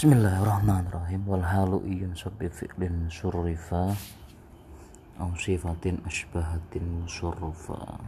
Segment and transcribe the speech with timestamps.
[0.00, 1.28] Bismillahirrahmanirrahim.
[1.28, 3.92] Wal halu iyun sabbi fi'lin surrifa.
[5.20, 8.00] Au sifatin asbahatin musurrufa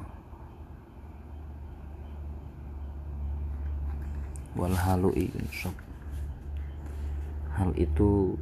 [4.56, 5.76] wal halu iyun sab
[7.60, 8.40] hal itu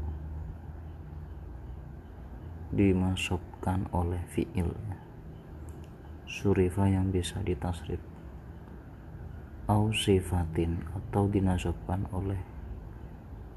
[2.70, 4.70] dimasukkan oleh fi'il.
[6.30, 7.98] Surifa yang bisa ditasrif.
[9.66, 12.38] Au sifatin atau dinasabkan oleh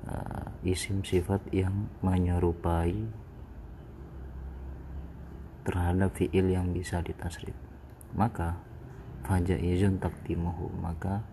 [0.07, 2.95] uh, isim sifat yang menyerupai
[5.63, 7.55] terhadap fiil yang bisa ditasrif.
[8.13, 8.59] Maka
[9.23, 11.23] fajaizun takdimuhu maka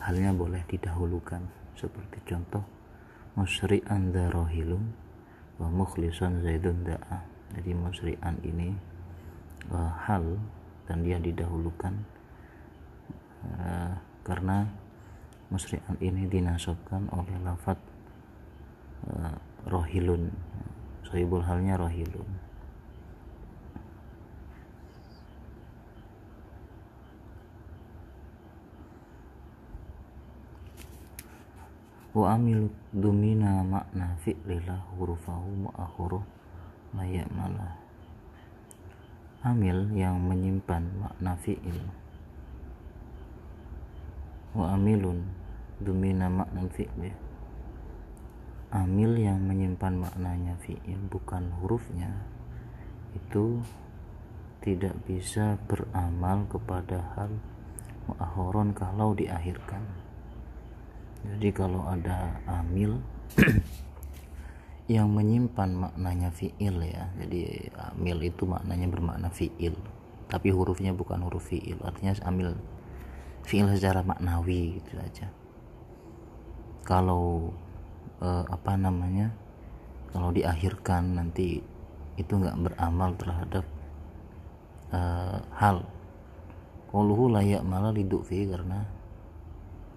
[0.00, 1.44] halnya boleh didahulukan.
[1.72, 2.64] Seperti contoh
[3.34, 4.92] musri'an darohilun
[5.60, 7.24] wa mukhlisan zaidun da'a.
[7.56, 8.72] Jadi musri'an ini
[9.72, 10.40] uh, hal
[10.88, 11.94] dan dia didahulukan
[13.60, 13.92] uh,
[14.24, 14.66] karena
[15.52, 17.76] musri'an ini dinasabkan oleh lafat
[19.04, 19.36] uh,
[19.68, 20.32] rohilun.
[21.04, 22.24] Sohibul halnya rohilun.
[32.12, 36.24] Wa amilu dumina makna fi'lila hurufahu mu'akhuruh
[36.92, 37.72] layak malah
[39.40, 41.80] amil yang menyimpan makna fi'il.
[44.52, 45.41] Wa amilun
[45.82, 47.32] dumina makna fi'li
[48.72, 52.24] amil yang menyimpan maknanya fi'il bukan hurufnya
[53.12, 53.60] itu
[54.64, 57.36] tidak bisa beramal kepada hal
[58.08, 59.84] mu'akhoron kalau diakhirkan.
[61.22, 63.04] Jadi kalau ada amil
[64.90, 69.78] yang menyimpan maknanya fi'il ya jadi amil itu maknanya bermakna fi'il
[70.26, 72.58] tapi hurufnya bukan huruf fi'il artinya amil
[73.46, 75.30] fi'il secara maknawi gitu saja
[76.82, 77.54] kalau
[78.22, 79.30] eh, apa namanya
[80.12, 81.62] kalau diakhirkan nanti
[82.20, 83.64] itu nggak beramal terhadap
[84.92, 85.86] eh, hal.
[86.92, 88.84] Qauluhu layak malah liduk fi karena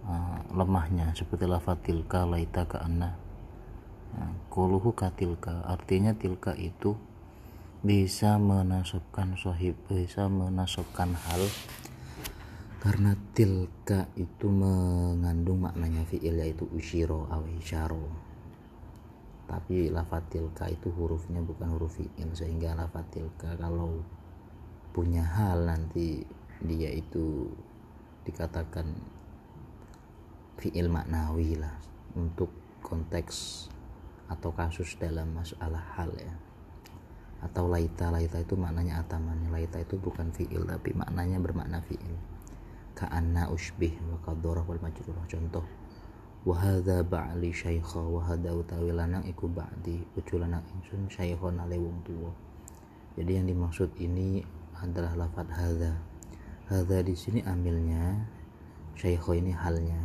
[0.07, 1.11] uh, lemahnya.
[1.11, 3.19] Seperti lafaz tilka laita ka anna.
[4.95, 6.95] Katilka artinya tilka itu
[7.85, 11.43] bisa menasabkan sahib bisa menasabkan hal
[12.85, 18.05] karena tilka itu mengandung maknanya fi'il yaitu ushiro aw isyaro.
[19.49, 24.05] Tapi lafat tilka itu hurufnya bukan huruf fi'il sehingga lafat tilka kalau
[24.93, 26.29] punya hal nanti
[26.61, 27.49] dia itu
[28.21, 28.85] dikatakan
[30.61, 31.73] fi'il maknawi lah
[32.13, 32.53] untuk
[32.85, 33.65] konteks
[34.29, 36.37] atau kasus dalam masalah hal ya.
[37.41, 42.34] Atau laita laita itu maknanya atamannya laita itu bukan fi'il tapi maknanya bermakna fi'il
[42.95, 45.67] ka'anna usbih wa qaddarah wal majrurah contoh.
[46.47, 51.75] Wa hadza ba'li syaikha wa hadza utawi lanang iku ba'di ucu lanang ingsun syaikhon ale
[51.75, 52.31] wong tuwa.
[53.19, 54.41] Jadi yang dimaksud ini
[54.79, 55.93] adalah lafat hadza.
[56.71, 58.25] Hadza di sini amilnya
[58.95, 59.99] syaikho ini halnya.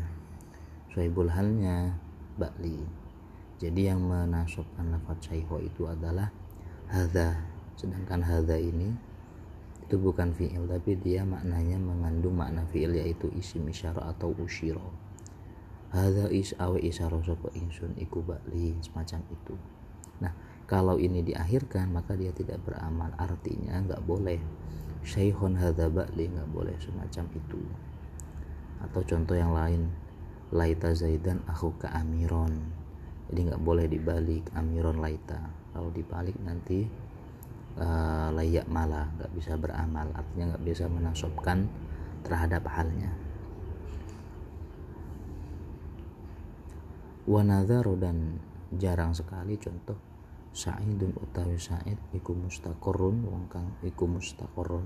[0.90, 1.94] Syaibul halnya
[2.34, 2.82] ba'li.
[3.60, 6.32] Jadi yang menasabkan lafat syaikho itu adalah
[6.90, 7.36] hadza.
[7.78, 9.09] Sedangkan hadza ini
[9.90, 14.94] itu bukan fi'il tapi dia maknanya mengandung makna fi'il yaitu isim isyarah atau usyiro
[15.90, 19.54] hadza is awe isyarah sapa insun iku bakli semacam itu.
[20.22, 20.32] Nah
[20.70, 23.10] kalau ini diakhirkan maka dia tidak beramal.
[23.18, 24.38] Artinya nggak boleh.
[25.02, 27.62] Syaihon hadza bakli nggak boleh semacam itu.
[28.80, 29.90] Atau contoh yang lain
[30.54, 32.54] laita zaidan aku ke amiron.
[33.30, 35.42] Jadi nggak boleh dibalik amiron laita.
[35.74, 36.86] Kalau dibalik nanti
[37.78, 41.70] uh, layak malah nggak bisa beramal artinya nggak bisa menasobkan
[42.26, 43.12] terhadap halnya.
[47.30, 48.42] Wanadharu dan
[48.74, 49.98] jarang sekali contoh
[50.50, 54.82] Sa'idun utawi Sa'id iku mustaqorun wong kang iku mustaqorun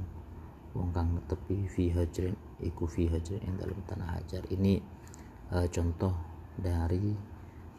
[0.76, 4.44] wong kang tepi fi hajrin iku fi hajrin ing dalam tanah hajar.
[4.52, 4.76] Ini
[5.56, 6.12] uh, contoh
[6.60, 7.16] dari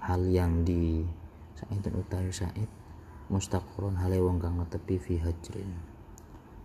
[0.02, 1.06] hal yang di
[1.54, 2.85] Sa'idun utawi Sa'id
[3.32, 5.72] mustaqurun hale wong kang netepi fi hajrin.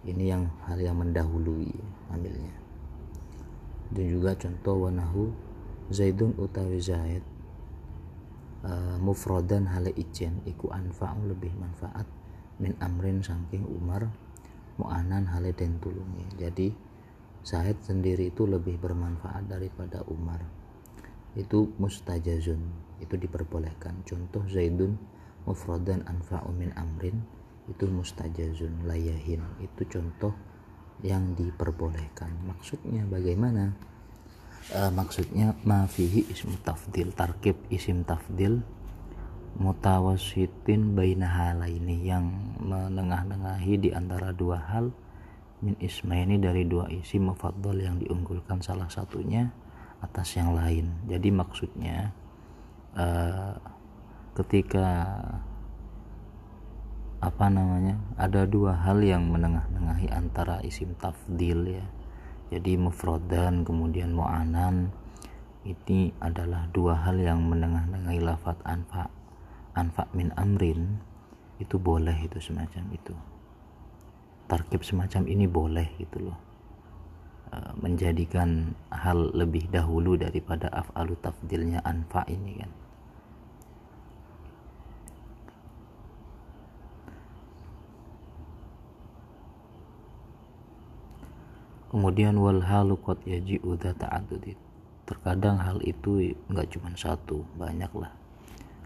[0.04, 1.72] Ini yang hal yang mendahului
[2.08, 2.56] ambilnya.
[3.90, 5.28] Dan juga contoh wanahu
[5.90, 7.24] zaidun utawi zaid
[8.64, 12.06] uh, mufradan hale ijen iku anfa'u lebih manfaat
[12.62, 14.08] min amrin saking umar
[14.80, 16.40] mu'anan hale den tulungi.
[16.40, 16.72] Jadi
[17.44, 20.40] Zaid sendiri itu lebih bermanfaat daripada Umar.
[21.36, 22.60] Itu mustajazun
[23.00, 24.04] itu diperbolehkan.
[24.04, 24.96] Contoh Zaidun
[25.48, 27.20] mufradan anfa'u min amrin
[27.70, 29.40] itu mustajazun layahin.
[29.62, 30.34] Itu contoh
[31.00, 32.34] yang diperbolehkan.
[32.44, 33.72] Maksudnya bagaimana?
[34.70, 38.60] Uh, maksudnya mafihi ismu tafdil tarkib isim tafdil
[39.56, 44.92] mutawasitin baina ini yang menengah-nengahi di antara dua hal.
[45.60, 49.52] Min isma ini dari dua isim mufaddal yang diunggulkan salah satunya
[50.00, 51.04] atas yang lain.
[51.04, 52.14] Jadi maksudnya
[52.96, 53.79] uh,
[54.34, 54.86] ketika
[57.20, 61.86] apa namanya ada dua hal yang menengah-nengahi antara isim tafdil ya.
[62.50, 64.90] Jadi mufrodan kemudian mu'anan
[65.62, 69.06] ini adalah dua hal yang menengah-nengahi lafat anfa
[69.76, 70.98] anfa min amrin
[71.60, 73.14] itu boleh itu semacam itu.
[74.48, 76.38] Tarkib semacam ini boleh gitu loh.
[77.52, 82.72] E, menjadikan hal lebih dahulu daripada af'alu tafdilnya anfa ini kan
[91.90, 94.54] kemudian wal halu qad yaji'u ta'addud
[95.04, 98.14] terkadang hal itu nggak cuma satu banyak lah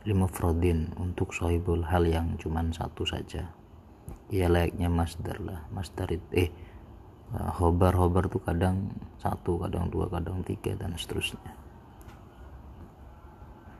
[0.05, 3.49] lima frodin untuk sohibul hal yang cuma satu saja.
[4.29, 6.51] Ya layaknya masdar lah masdar itu eh
[7.33, 11.57] hobar hobar tuh kadang satu kadang dua kadang tiga dan seterusnya.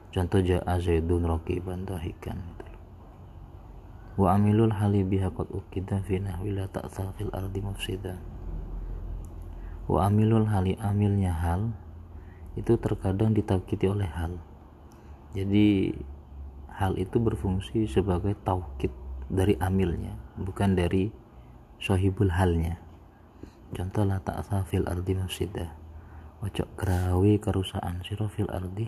[0.09, 2.65] Contoh ja'a zaidun raqiban dahikan gitu
[4.15, 6.55] wa amilul hali biha qad ukida fi nahwi
[7.35, 8.15] ardi mufsidan
[9.85, 11.77] wa amilul hali amilnya hal
[12.57, 14.41] itu terkadang ditakiti oleh hal.
[15.37, 15.93] Jadi
[16.73, 18.89] hal itu berfungsi sebagai taukid
[19.29, 21.13] dari amilnya bukan dari
[21.77, 22.81] sohibul halnya.
[23.75, 25.69] Contoh la ta'tha fil ardi mufsidah.
[26.39, 28.87] Wacok kerawi kerusakan siro fil ardi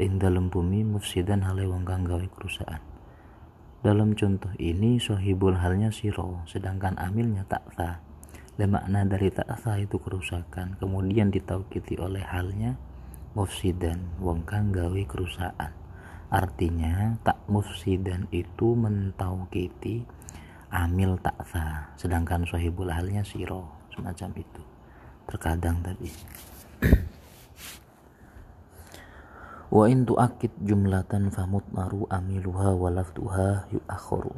[0.00, 2.82] ing dalam bumi mufsidan hale wong kang gawe kerusakan.
[3.80, 8.09] Dalam contoh ini sohibul halnya siro sedangkan amilnya ta'tha
[8.60, 10.76] dan makna dari ta'asa itu kerusakan.
[10.76, 12.76] Kemudian ditaukiti oleh halnya
[13.32, 14.20] mufsidan.
[14.20, 15.72] Wong kang gawe kerusakan.
[16.28, 20.04] Artinya tak mufsidan itu mentaukiti
[20.70, 24.62] amil ta'sa sedangkan sahibul halnya siro semacam itu.
[25.24, 26.12] Terkadang tadi.
[29.74, 34.36] Wa in tu'akid jumlatan famut maru amiluha walaftuha yu'akhoru.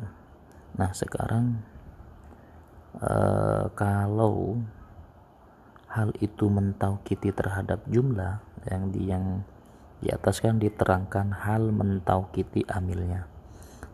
[0.78, 1.72] Nah sekarang
[3.00, 3.41] uh,
[3.72, 4.60] kalau
[5.92, 9.44] hal itu mentaukiti terhadap jumlah yang di yang
[10.02, 13.28] di atas kan diterangkan hal mentaukiti amilnya.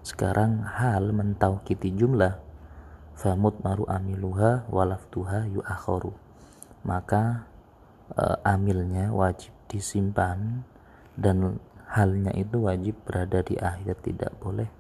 [0.01, 2.41] Sekarang hal mentaukiti jumlah
[3.19, 6.15] famut maru amiluha walaftuha yu'akhoru.
[6.87, 7.45] Maka
[8.15, 10.65] uh, amilnya wajib disimpan
[11.19, 11.61] dan
[11.91, 14.71] halnya itu wajib berada di akhir tidak boleh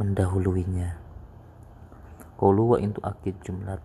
[0.00, 0.96] mendahuluinya.
[2.40, 3.76] Qalu wa intu akid jumlah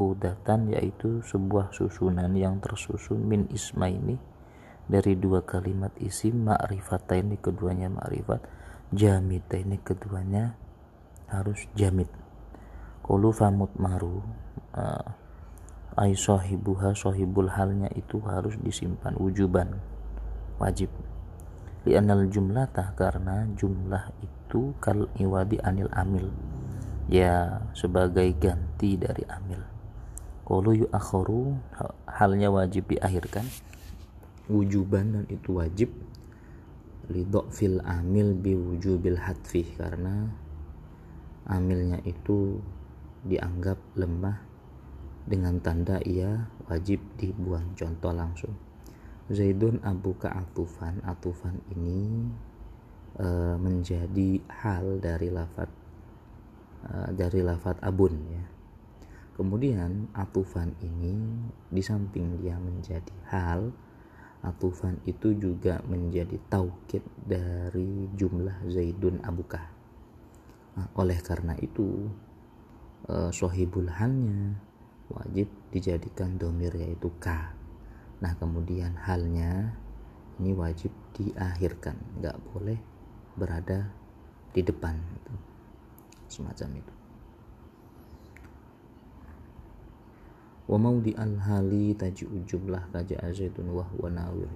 [0.00, 4.16] makudatan yaitu sebuah susunan yang tersusun min isma ini
[4.88, 8.40] dari dua kalimat isim ma'rifata ini keduanya ma'rifat
[8.96, 10.56] jamita ini keduanya
[11.28, 12.08] harus jamit.
[13.04, 14.24] Qalu famut maru
[14.72, 19.84] uh, ay sahibuha sahibul halnya itu harus disimpan wujuban
[20.56, 20.88] wajib.
[21.84, 26.32] Li'anal jumlatah karena jumlah itu kal iwadi anil amil
[27.12, 29.69] ya sebagai ganti dari amil
[30.74, 31.54] yu akhoru
[32.10, 33.46] halnya wajib diakhirkan.
[34.50, 35.90] Wujuban dan itu wajib.
[37.10, 40.30] Lidok fil amil bi wujubil hatfi karena
[41.46, 42.58] amilnya itu
[43.26, 44.42] dianggap lemah
[45.26, 47.78] dengan tanda ia wajib dibuang.
[47.78, 48.54] Contoh langsung.
[49.30, 52.26] Zaidun abu atufan atufan ini
[53.14, 55.70] e, menjadi hal dari lafat
[56.80, 58.40] Eh, dari lafat abun ya
[59.40, 61.16] kemudian atufan ini
[61.72, 63.72] di samping dia menjadi hal
[64.44, 69.64] atufan itu juga menjadi taukid dari jumlah zaidun abuka
[70.76, 72.12] nah, oleh karena itu
[73.08, 74.60] eh, sohibul halnya
[75.10, 77.50] wajib dijadikan domir yaitu k.
[78.22, 79.74] Nah kemudian halnya
[80.38, 81.98] ini wajib diakhirkan.
[82.22, 82.78] Nggak boleh
[83.34, 83.90] berada
[84.54, 84.98] di depan
[86.30, 86.99] semacam itu
[90.70, 94.46] wa maudi al hali taji'u jumlah kaja azaitun wa huwa nawir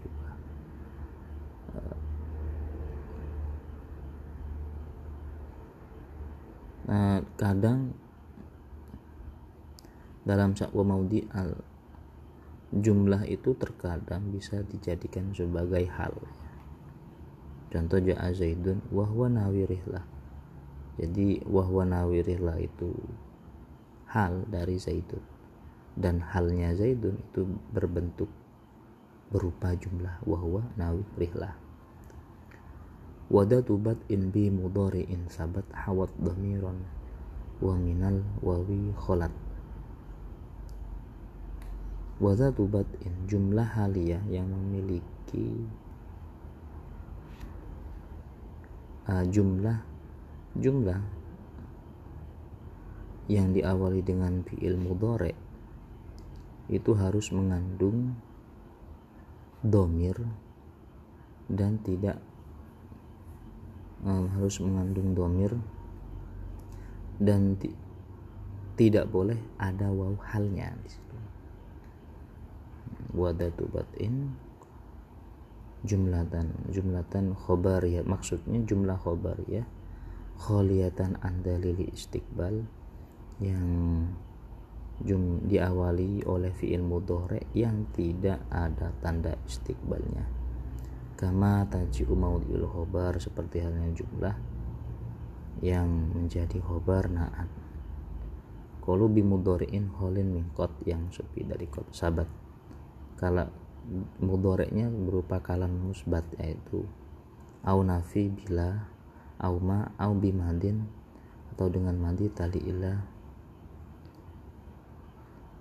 [6.87, 7.91] nah kadang
[10.23, 11.59] dalam sakwa maudi al
[12.71, 16.11] jumlah itu terkadang bisa dijadikan sebagai hal.
[17.71, 20.03] Contoh ja'a zaidun wa huwa nawirih lah.
[20.99, 22.95] Jadi wahwa nawirillah itu
[24.11, 25.34] hal dari zaidun
[25.95, 28.31] dan halnya zaidun itu berbentuk
[29.31, 30.19] berupa jumlah.
[30.27, 31.55] Wahwa nawi rihlah.
[33.31, 33.81] Wadatu
[34.13, 36.77] in bi in sabat hawat dhamiran
[37.63, 39.33] wa minal wawi kholat
[42.23, 42.71] wadatu
[43.03, 45.67] in jumlah haliyah yang memiliki
[49.11, 49.83] uh, jumlah
[50.55, 51.01] jumlah
[53.27, 55.35] yang diawali dengan fi'il mudhari
[56.69, 58.17] itu harus mengandung
[59.61, 60.17] domir
[61.49, 62.21] dan tidak
[64.05, 65.53] um, harus mengandung domir
[67.21, 67.73] dan ti
[68.75, 71.17] tidak boleh ada waw halnya di situ.
[73.15, 74.35] Wadatu batin
[75.85, 77.37] jumlatan jumlatan
[77.85, 78.99] ya maksudnya jumlah
[79.47, 79.69] ya
[80.41, 82.65] kholiyatan andalili istiqbal
[83.39, 83.69] yang
[85.03, 90.27] jum, diawali oleh fi'il mudhari yang tidak ada tanda istiqbalnya.
[91.19, 94.37] Kama taji'u maudil khobar seperti halnya jumlah
[95.63, 97.51] yang menjadi khobar naat.
[98.85, 102.29] Kalau bimudhari'in holin mingkot yang sepi dari kot sabat.
[103.17, 103.49] Kalau
[104.21, 106.85] mudhari'nya berupa kalam musbat yaitu
[107.65, 108.85] au nafi bila
[109.41, 110.85] au ma au bimadin
[111.57, 113.01] atau dengan mandi tali ilah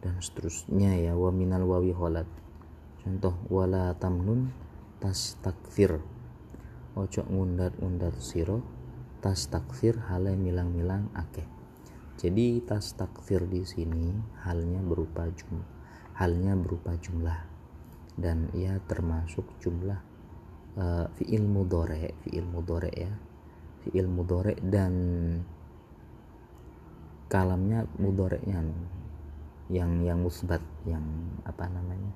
[0.03, 1.15] dan seterusnya ya.
[1.15, 2.27] Wa minal wawi holat
[3.03, 4.51] contoh wala tamnun
[4.99, 5.99] tas takfir
[6.95, 8.63] ojo ngundat-ngundat siro
[9.23, 11.47] tas takfir halnya milang-milang akeh.
[12.19, 14.11] Jadi tas takfir di sini
[14.43, 15.63] halnya berupa jum
[16.19, 17.55] halnya berupa jumlah.
[18.13, 19.97] Dan ia termasuk jumlah
[20.77, 23.13] uh, fiil mudore fiil mudore ya.
[23.83, 24.93] Fiil mudore dan
[27.27, 28.61] kalamnya mudoreknya
[29.73, 31.01] yang yang musbat yang
[31.49, 32.13] apa namanya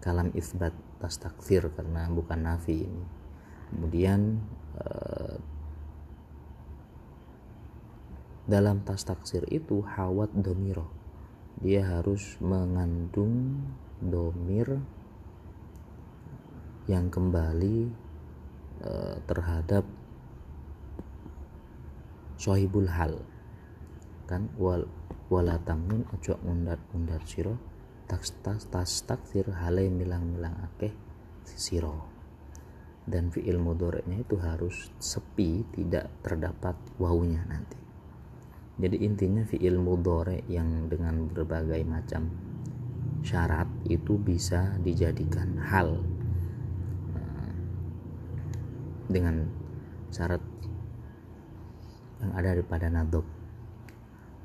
[0.00, 3.04] kalam isbat tas takfir karena bukan nafi ini.
[3.68, 4.40] Kemudian
[4.80, 5.36] eh,
[8.48, 10.88] dalam tas taksir itu hawat domiro.
[11.60, 13.60] Dia harus mengandung
[14.00, 14.80] domir
[16.88, 17.92] yang kembali
[18.80, 19.84] uh, terhadap
[22.40, 23.20] sohibul hal.
[24.30, 24.88] Kan wal
[25.28, 27.60] wala tamnun ojo undar undar siro
[28.08, 30.92] tas tas tas taksir hale milang milang akeh
[31.44, 32.18] siro
[33.08, 37.80] dan fiil mudoreknya itu harus sepi tidak terdapat wawunya nanti.
[38.78, 42.30] Jadi intinya fiil mudore yang dengan berbagai macam
[43.24, 45.98] syarat itu bisa dijadikan hal.
[47.16, 47.52] Eh,
[49.10, 49.48] dengan
[50.12, 50.44] syarat
[52.22, 53.37] yang ada pada nadok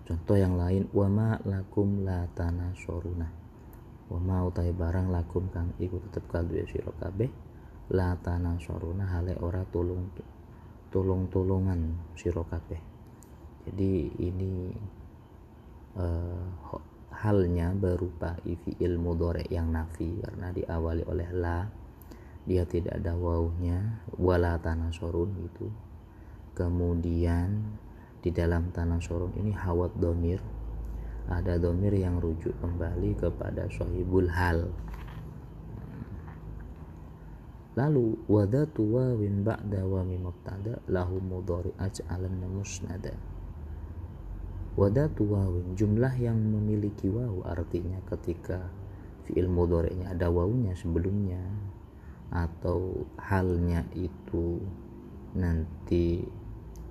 [0.04, 3.28] contoh yang lain wama lakum la tanah soruna
[4.12, 7.32] wama utai barang lakum kang iku tetep kaldu ya sira kabeh
[7.92, 10.08] la tanah soruna hale ora tulung
[10.94, 12.80] tulung tulungan sira kabeh.
[13.66, 14.70] Jadi ini
[15.98, 16.46] uh,
[17.10, 21.66] halnya berupa fi'il mudhari yang nafi karena diawali oleh la
[22.44, 25.74] dia tidak ada wawunya wala tanah sorun gitu.
[26.54, 27.74] Kemudian
[28.24, 30.40] di dalam tanah sorong ini hawat domir.
[31.28, 34.72] Ada domir yang rujuk kembali kepada sohibul hal.
[37.76, 43.12] Lalu wadatu wawin ba'da wa mubtada lahu mudhari aj'alan musnada.
[44.80, 48.72] Wadatu wawin jumlah yang memiliki waw artinya ketika
[49.26, 51.42] fi'il mudhari'nya ada wawunya sebelumnya
[52.34, 54.62] atau halnya itu
[55.34, 56.26] nanti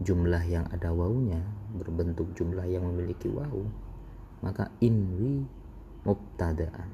[0.02, 1.40] jumlah yang ada wawunya
[1.78, 3.64] berbentuk jumlah yang memiliki wawu
[4.42, 5.46] maka inwi
[6.02, 6.90] mubtadaan.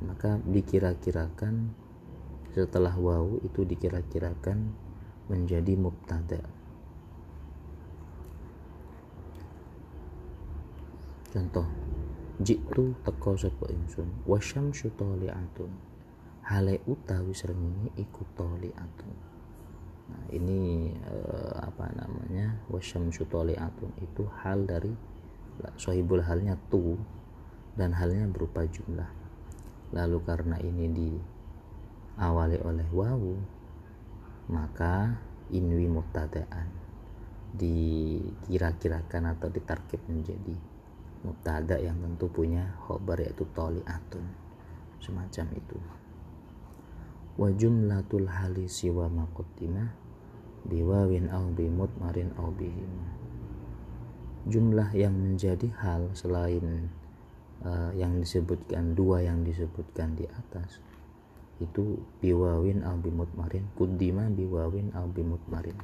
[0.00, 1.74] Maka dikira-kirakan
[2.54, 4.72] setelah wawu itu dikira-kirakan
[5.28, 6.40] menjadi mubtada.
[11.30, 11.68] Contoh
[12.42, 15.70] jitu teko sapa ingsun wasyamsu tali'atun
[16.42, 19.29] hale utawi srengenge iku tali'atun
[20.10, 24.90] Nah, ini eh, apa namanya wasyamsu atun itu hal dari
[25.78, 26.98] sohibul halnya tu
[27.78, 29.06] dan halnya berupa jumlah.
[29.94, 33.38] Lalu karena ini diawali oleh wawu
[34.50, 35.14] maka
[35.54, 36.66] inwi mubtadaan
[37.54, 40.54] dikira-kirakan atau ditarkib menjadi
[41.22, 43.46] mubtada yang tentu punya khobar yaitu
[43.86, 44.26] atun
[45.02, 45.78] semacam itu
[47.36, 49.94] wa jumlatul hali siwa makotina
[50.66, 52.90] biwawin au bimut marin au bihim
[54.48, 56.88] jumlah yang menjadi hal selain
[57.62, 60.80] uh, yang disebutkan dua yang disebutkan di atas
[61.60, 65.76] itu biwawin al bimutmarin kudima biwawin al bimutmarin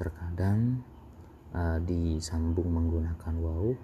[0.00, 0.80] terkadang
[1.52, 3.76] uh, disambung menggunakan waw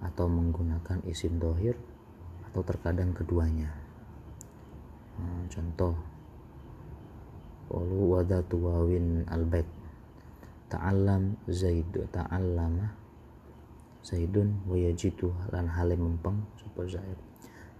[0.00, 1.76] atau menggunakan isim dohir
[2.50, 3.70] atau terkadang keduanya.
[5.20, 5.94] Uh, contoh
[7.70, 9.66] Qalu wadatu wawin albait.
[10.66, 12.98] Ta'allam zaid ta'allama
[14.02, 17.18] zaidun wa yajidu lan hale mempeng sapa zaid.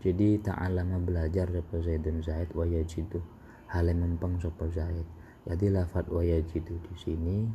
[0.00, 3.18] Jadi ta'allama belajar sapa zaidun zaid wa yajidu
[3.66, 5.06] hale mempeng sapa zaid.
[5.48, 7.48] Jadi lafat wa di sini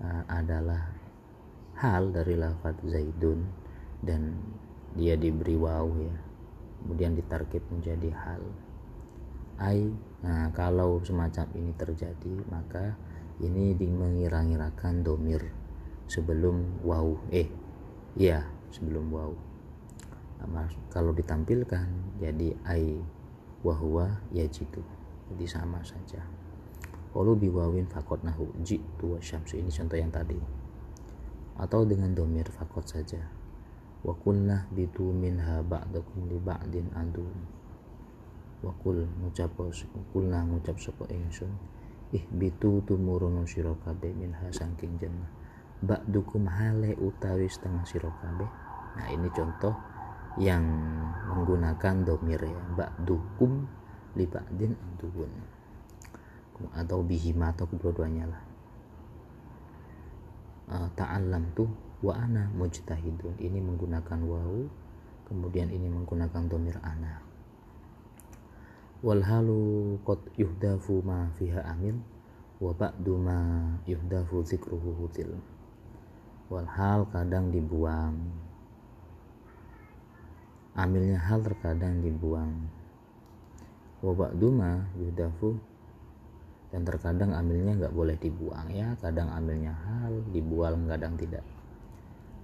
[0.00, 0.88] uh, adalah
[1.76, 3.44] hal dari lafat zaidun
[4.00, 4.38] dan
[4.94, 6.16] dia diberi waw ya.
[6.78, 8.42] Kemudian ditarkib menjadi hal.
[9.58, 9.90] Ai
[10.22, 12.98] nah kalau semacam ini terjadi maka
[13.38, 15.46] ini mengira-ngirakan domir
[16.10, 17.46] sebelum wow eh
[18.18, 18.42] ya
[18.74, 19.30] sebelum wow
[20.42, 22.98] nah, kalau ditampilkan jadi ai
[23.62, 24.82] wahwa ya jitu
[25.28, 26.24] jadi sama saja.
[27.12, 29.60] Kalau biwawin fakot nahu jitu syamsu.
[29.60, 30.38] Ini contoh yang tadi.
[31.60, 33.20] Atau dengan domir fakot saja.
[34.00, 36.88] Wa kullah bitu minha ba'dakum li ba'din
[38.58, 39.54] wakul ngucap
[40.10, 41.50] kulna ngucap sapa ingsun
[42.10, 45.28] ih bitu tumurun sira kabeh minha saking jannah.
[46.08, 48.48] Dukum hale utawi setengah sira kabeh.
[48.98, 49.76] Nah ini contoh
[50.40, 50.64] yang
[51.28, 52.60] menggunakan domir ya.
[53.04, 53.68] Dukum
[54.16, 55.32] li ba'din adun
[56.74, 58.42] atau bihima atau kedua-duanya lah.
[60.68, 61.70] Uh, ta'allam tuh
[62.02, 63.38] wa ana mujtahidun.
[63.38, 64.66] Ini menggunakan wau
[65.28, 67.27] kemudian ini menggunakan domir ana
[68.98, 72.02] wal halu qad yuhdafu ma fiha amil
[72.58, 73.38] wa ba'du ma
[73.86, 75.38] yuhdafu zikruhu hutil.
[76.50, 78.18] Wal hal kadang dibuang.
[80.74, 82.66] Amilnya hal terkadang dibuang.
[84.02, 85.54] Wa ba'du ma yuhdafu
[86.74, 88.98] dan terkadang amilnya nggak boleh dibuang ya.
[88.98, 91.46] Kadang amilnya hal dibuang kadang tidak.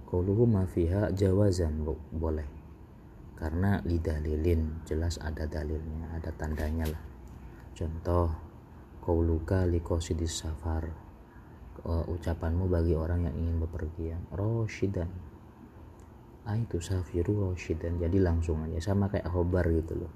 [0.07, 1.83] Qauluhu ma fiha jawazan
[2.15, 2.64] boleh
[3.35, 7.03] karena lidah lilin jelas ada dalilnya ada tandanya lah.
[7.75, 8.31] Contoh
[9.03, 11.05] kauluka likosidis safar.
[11.85, 15.11] Uh, ucapanmu bagi orang yang ingin bepergian roshidan.
[16.47, 17.99] Ah itu safiru roshidan.
[18.01, 20.13] Jadi langsung aja sama kayak hobar gitu loh.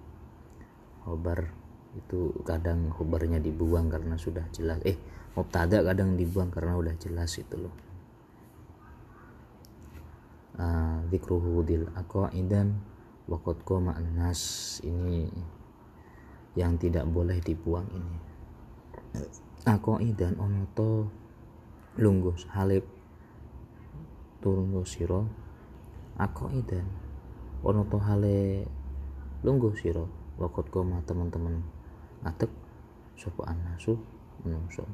[1.05, 1.51] Hobar
[1.93, 4.81] itu kadang hobarnya dibuang karena sudah jelas.
[4.87, 4.97] Eh
[5.35, 7.75] mubtada kadang dibuang karena udah jelas itu loh.
[10.59, 12.81] Uh, dikruhu dil aqaidan
[13.29, 15.29] wakot koma nas ini
[16.57, 18.17] yang tidak boleh dibuang ini.
[19.69, 21.07] Aku idan onoto
[21.99, 22.85] lunggus halip
[24.39, 25.27] turun siro
[26.15, 26.87] aku idan
[27.59, 28.63] onoto hale
[29.43, 30.07] lungguh siro
[30.39, 31.59] wakot koma teman-teman
[32.23, 32.51] ngatek
[33.19, 33.99] sopo anasu
[34.43, 34.87] menungso